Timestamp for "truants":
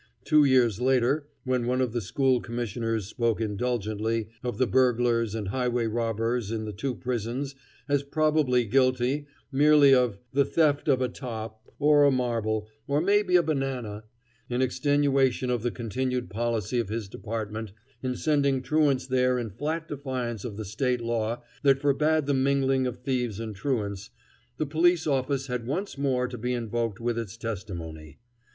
18.63-19.05, 23.55-24.09